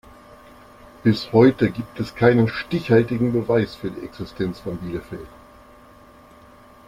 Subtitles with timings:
[1.03, 5.27] Bis heute gibt es keinen stichhaltigen Beweis für die Existenz von Bielefeld.